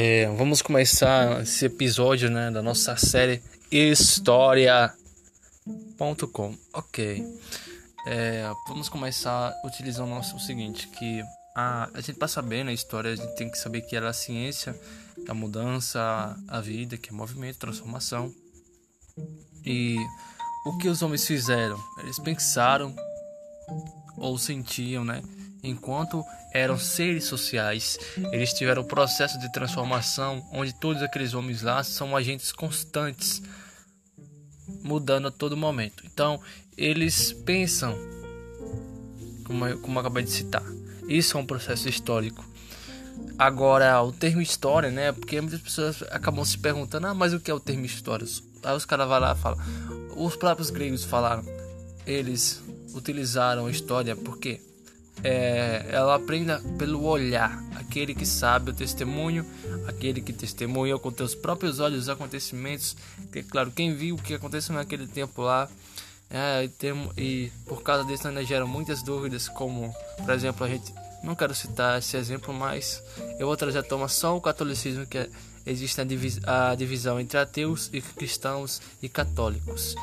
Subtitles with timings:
[0.00, 4.94] É, vamos começar esse episódio né, da nossa série História.com.
[6.72, 7.26] Ok.
[8.06, 11.20] É, vamos começar utilizando o seguinte, que
[11.52, 14.12] a, a gente para saber na história, a gente tem que saber que era a
[14.12, 14.72] ciência,
[15.28, 18.32] a mudança, a vida, que é movimento, transformação.
[19.66, 19.96] E
[20.64, 21.76] o que os homens fizeram?
[22.04, 22.94] Eles pensaram
[24.16, 25.24] ou sentiam, né?
[25.62, 27.98] Enquanto eram seres sociais,
[28.32, 33.42] eles tiveram um processo de transformação onde todos aqueles homens lá são agentes constantes,
[34.82, 36.04] mudando a todo momento.
[36.06, 36.40] Então,
[36.76, 37.96] eles pensam,
[39.44, 40.62] como eu, como eu acabei de citar,
[41.08, 42.44] isso é um processo histórico.
[43.36, 45.10] Agora, o termo história, né?
[45.10, 48.26] Porque muitas pessoas acabam se perguntando: ah, mas o que é o termo história?
[48.62, 49.58] Aí os caras vão lá e falam:
[50.16, 51.44] os próprios gregos falaram,
[52.06, 52.62] eles
[52.94, 54.60] utilizaram a história porque
[55.22, 59.44] é, ela aprenda pelo olhar, aquele que sabe o testemunho,
[59.86, 62.96] aquele que testemunha com teus próprios olhos os acontecimentos,
[63.32, 65.68] que claro, quem viu o que aconteceu naquele tempo lá,
[66.30, 70.68] é, e, tem, e por causa disso ainda geram muitas dúvidas, como por exemplo a
[70.68, 70.92] gente
[71.22, 73.02] não quero citar esse exemplo, mas
[73.38, 75.28] eu vou trazer à toma só o catolicismo que é,
[75.66, 79.94] existe a, divis, a divisão entre ateus e cristãos e católicos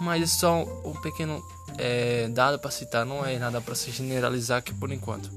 [0.00, 1.42] mas é só um pequeno
[1.76, 5.30] é, dado para citar, não é nada para se generalizar aqui por enquanto.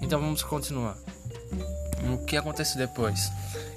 [0.00, 0.96] Então vamos continuar.
[2.12, 3.30] O que acontece depois?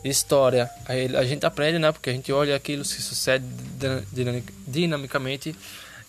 [0.03, 0.69] História.
[1.17, 1.91] A gente aprende, né?
[1.91, 3.45] Porque a gente olha aquilo que sucede
[4.67, 5.55] dinamicamente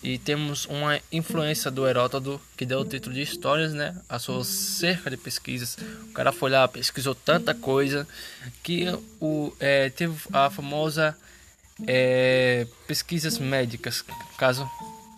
[0.01, 3.95] e temos uma influência do Heródoto que deu o título de Histórias, né?
[4.07, 5.77] A sua cerca de pesquisas.
[6.09, 8.07] O cara foi lá, pesquisou tanta coisa
[8.63, 8.85] que
[9.19, 11.15] o, é, teve a famosa
[11.87, 14.03] é, pesquisas médicas,
[14.37, 14.69] caso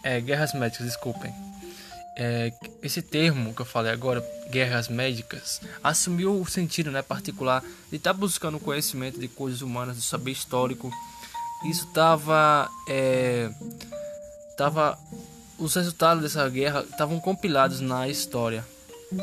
[0.03, 1.33] é, guerras médicas, desculpem.
[2.17, 2.51] É,
[2.83, 8.13] esse termo que eu falei agora, guerras médicas, assumiu o sentido né, particular de estar
[8.13, 10.91] tá buscando conhecimento de coisas humanas, do saber histórico.
[11.65, 12.69] Isso estava.
[12.87, 13.49] É,
[14.57, 14.99] tava,
[15.57, 18.65] os resultados dessa guerra estavam compilados na história.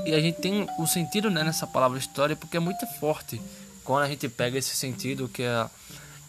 [0.05, 3.41] E a gente tem o sentido né, nessa palavra história porque é muito forte
[3.85, 5.67] quando a gente pega esse sentido que é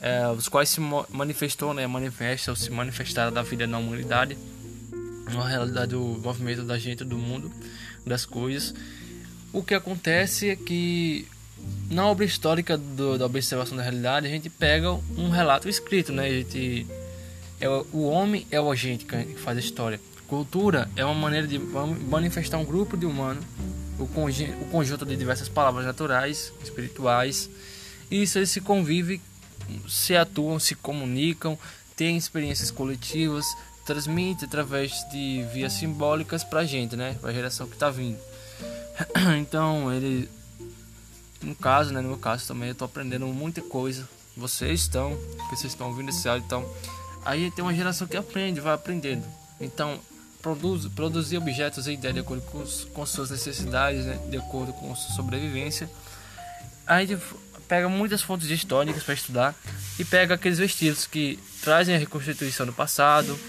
[0.02, 0.80] é, os quais se
[1.10, 4.38] manifestou, né, manifesta ou se manifestaram da vida na humanidade,
[5.34, 7.52] na realidade do movimento da gente, do mundo,
[8.06, 8.74] das coisas.
[9.52, 11.28] O que acontece é que
[11.90, 16.28] na obra histórica do, da observação da realidade a gente pega um relato escrito, né?
[16.28, 16.88] A gente
[17.60, 20.00] é o homem é o agente que faz a história.
[20.28, 23.44] Cultura é uma maneira de manifestar um grupo de humanos,
[23.98, 27.50] o, o conjunto de diversas palavras naturais, espirituais.
[28.12, 29.20] E isso se convive
[29.88, 31.58] se atuam, se comunicam,
[31.96, 33.46] têm experiências coletivas,
[33.86, 37.18] transmitem através de vias simbólicas para a gente, né?
[37.20, 38.20] Para a geração que está vindo.
[39.40, 40.30] Então, ele,
[41.42, 42.02] no caso, né?
[42.02, 44.08] No meu caso também, eu estou aprendendo muita coisa.
[44.36, 45.18] Vocês estão,
[45.50, 46.70] que vocês estão ouvindo esse áudio, então,
[47.26, 49.26] aí tem uma geração que aprende, vai aprendendo.
[49.60, 50.00] Então,
[50.42, 52.64] produz, produzir objetos e ideias de acordo com,
[52.94, 54.20] com suas necessidades, né?
[54.30, 55.90] de acordo com sua sobrevivência.
[56.86, 57.08] Aí
[57.70, 59.56] pega muitas fontes históricas para estudar
[60.00, 63.40] e pega aqueles vestidos que trazem a reconstituição do passado,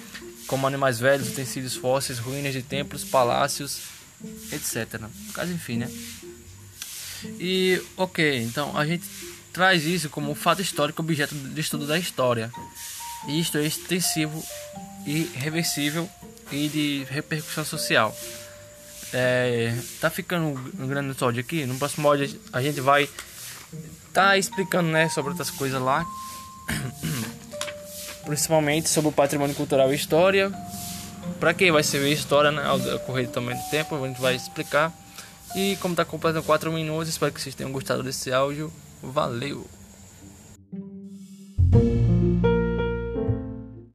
[0.47, 3.81] como animais velhos, utensílios fósseis, ruínas de templos, palácios,
[4.53, 5.01] etc.
[5.33, 5.91] Caso, enfim, né?
[7.39, 9.05] E, ok, então a gente
[9.53, 12.53] traz isso como um fato histórico, objeto de estudo da história.
[13.27, 14.45] E isto é extensivo
[15.07, 16.09] e reversível
[16.53, 18.17] e de repercussão social.
[19.13, 20.47] É, tá ficando
[20.79, 21.65] um grande episódio aqui.
[21.65, 23.09] No próximo áudio a gente vai
[24.13, 26.07] tá explicando né, sobre outras coisas lá.
[28.25, 30.53] Principalmente sobre o patrimônio cultural e história.
[31.39, 34.93] Para quem vai servir história né, ao decorrer também do tempo, a gente vai explicar.
[35.55, 38.73] E como tá completando 4 minutos, espero que vocês tenham gostado desse áudio.
[39.03, 39.80] Valeu!